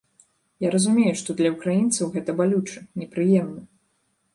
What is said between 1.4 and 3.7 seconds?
для ўкраінцаў гэта балюча, непрыемна.